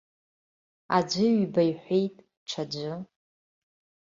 [0.97, 2.15] Аӡәы ҩба иҳәеит,
[2.49, 2.91] ҽаӡәы.